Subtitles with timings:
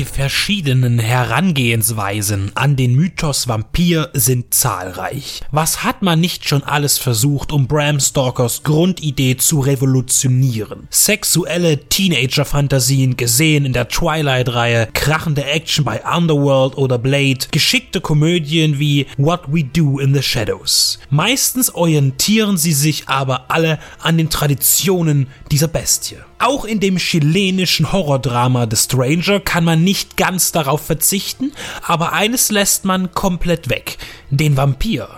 [0.00, 5.42] Die verschiedenen Herangehensweisen an den Mythos Vampir sind zahlreich.
[5.50, 10.88] Was hat man nicht schon alles versucht, um Bram Stalkers Grundidee zu revolutionieren?
[10.88, 19.06] Sexuelle Teenager-Fantasien gesehen in der Twilight-Reihe, krachende Action bei Underworld oder Blade, geschickte Komödien wie
[19.18, 20.98] What We Do in the Shadows.
[21.10, 26.16] Meistens orientieren sie sich aber alle an den Traditionen dieser Bestie.
[26.40, 31.52] Auch in dem chilenischen Horrordrama The Stranger kann man nicht ganz darauf verzichten,
[31.86, 33.98] aber eines lässt man komplett weg,
[34.30, 35.08] den Vampir.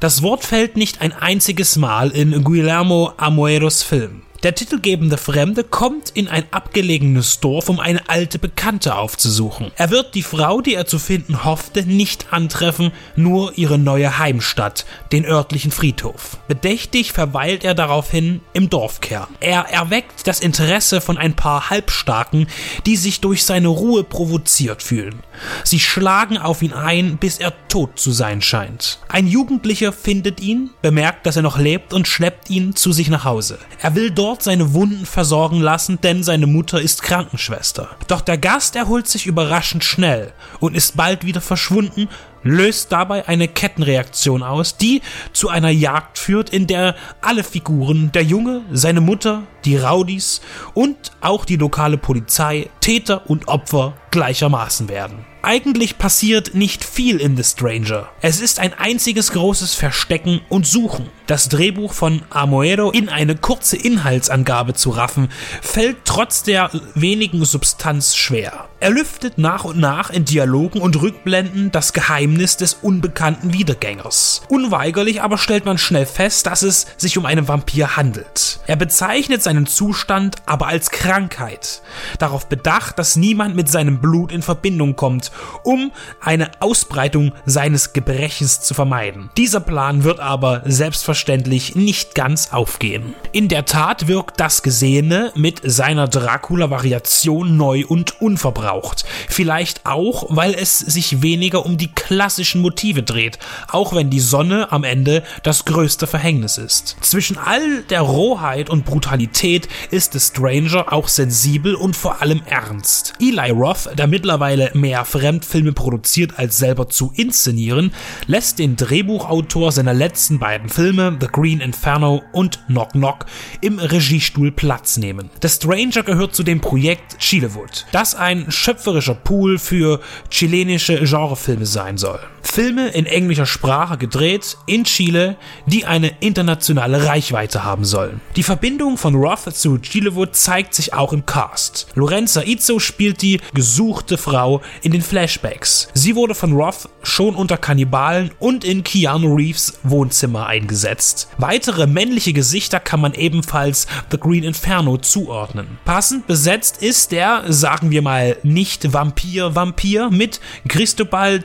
[0.00, 4.22] Das Wort fällt nicht ein einziges Mal in Guillermo Amoeros Film.
[4.42, 9.70] Der titelgebende Fremde kommt in ein abgelegenes Dorf, um eine alte Bekannte aufzusuchen.
[9.76, 14.84] Er wird die Frau, die er zu finden hoffte, nicht antreffen, nur ihre neue Heimstadt,
[15.12, 16.38] den örtlichen Friedhof.
[16.48, 19.26] Bedächtig verweilt er daraufhin im Dorfkern.
[19.40, 22.46] Er erweckt das Interesse von ein paar Halbstarken,
[22.84, 25.20] die sich durch seine Ruhe provoziert fühlen.
[25.64, 29.00] Sie schlagen auf ihn ein, bis er tot zu sein scheint.
[29.08, 33.24] Ein Jugendlicher findet ihn, bemerkt, dass er noch lebt und schleppt ihn zu sich nach
[33.24, 33.58] Hause.
[33.80, 37.90] Er will dort seine Wunden versorgen lassen, denn seine Mutter ist Krankenschwester.
[38.08, 42.08] Doch der Gast erholt sich überraschend schnell und ist bald wieder verschwunden,
[42.46, 45.02] löst dabei eine Kettenreaktion aus, die
[45.32, 50.40] zu einer Jagd führt, in der alle Figuren, der Junge, seine Mutter, die Rowdies
[50.74, 55.24] und auch die lokale Polizei, Täter und Opfer gleichermaßen werden.
[55.42, 58.08] Eigentlich passiert nicht viel in The Stranger.
[58.20, 61.08] Es ist ein einziges großes Verstecken und Suchen.
[61.28, 65.28] Das Drehbuch von Amoedo in eine kurze Inhaltsangabe zu raffen,
[65.62, 68.68] fällt trotz der wenigen Substanz schwer.
[68.78, 74.42] Er lüftet nach und nach in Dialogen und Rückblenden das Geheimnis des unbekannten Wiedergängers.
[74.48, 78.60] Unweigerlich aber stellt man schnell fest, dass es sich um einen Vampir handelt.
[78.66, 81.80] Er bezeichnet seinen Zustand aber als Krankheit,
[82.18, 85.32] darauf bedacht, dass niemand mit seinem Blut in Verbindung kommt,
[85.62, 89.30] um eine Ausbreitung seines Gebrechens zu vermeiden.
[89.38, 93.14] Dieser Plan wird aber selbstverständlich nicht ganz aufgehen.
[93.32, 98.20] In der Tat wirkt das Gesehene mit seiner Dracula-Variation neu und
[98.66, 99.04] unverbraucht.
[99.28, 103.38] Vielleicht auch, weil es sich weniger um die klassischen Motive dreht,
[103.68, 106.96] auch wenn die Sonne am Ende das größte Verhängnis ist.
[107.00, 113.14] Zwischen all der Rohheit und Brutalität ist The Stranger auch sensibel und vor allem ernst.
[113.20, 117.92] Eli Roth, der mittlerweile mehr Fremdfilme produziert als selber zu inszenieren,
[118.26, 123.26] lässt den Drehbuchautor seiner letzten beiden Filme, The Green Inferno und Knock Knock,
[123.60, 125.30] im Regiestuhl Platz nehmen.
[125.42, 130.00] The Stranger gehört zu dem Projekt Chilewood, das ein schöpferischer Pool für
[130.30, 132.20] chilenische Genrefilme sein soll.
[132.46, 135.36] Filme in englischer Sprache gedreht in Chile,
[135.66, 138.20] die eine internationale Reichweite haben sollen.
[138.36, 141.88] Die Verbindung von Roth zu Chilewood zeigt sich auch im Cast.
[141.94, 145.88] Lorenza Izzo spielt die gesuchte Frau in den Flashbacks.
[145.94, 151.28] Sie wurde von Roth schon unter Kannibalen und in Keanu Reeves Wohnzimmer eingesetzt.
[151.38, 155.78] Weitere männliche Gesichter kann man ebenfalls The Green Inferno zuordnen.
[155.84, 161.40] Passend besetzt ist der, sagen wir mal, nicht Vampir-Vampir mit Cristobal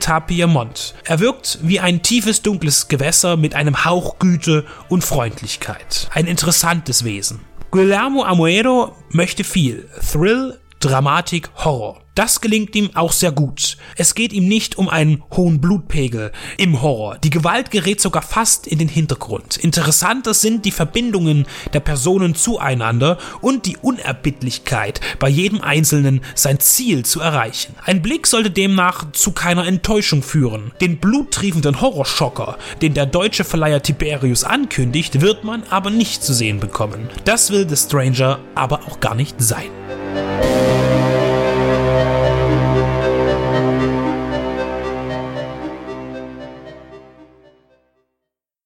[1.04, 6.08] Er wirkt wie ein tiefes dunkles Gewässer mit einem Hauch Güte und Freundlichkeit.
[6.12, 7.40] Ein interessantes Wesen.
[7.70, 9.88] Guillermo Amoedo möchte viel.
[10.12, 12.02] Thrill, Dramatik, Horror.
[12.16, 13.78] Das gelingt ihm auch sehr gut.
[13.96, 17.16] Es geht ihm nicht um einen hohen Blutpegel im Horror.
[17.18, 19.56] Die Gewalt gerät sogar fast in den Hintergrund.
[19.56, 27.06] Interessanter sind die Verbindungen der Personen zueinander und die Unerbittlichkeit, bei jedem Einzelnen sein Ziel
[27.06, 27.76] zu erreichen.
[27.84, 30.72] Ein Blick sollte demnach zu keiner Enttäuschung führen.
[30.82, 36.60] Den bluttriefenden Horrorschocker, den der deutsche Verleiher Tiberius ankündigt, wird man aber nicht zu sehen
[36.60, 37.08] bekommen.
[37.24, 39.70] Das will The Stranger aber auch gar nicht sein.